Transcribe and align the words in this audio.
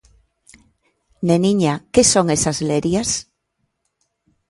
Neniña, 1.29 1.73
que 1.93 2.03
son 2.11 2.25
esas 2.35 2.57
lerias? 2.69 3.09